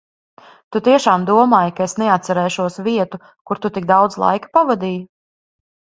[0.75, 3.19] Tu tiešām domāji, ka es neatcerēšos vietu,
[3.51, 5.01] kur tu tik daudz laika pavadīji?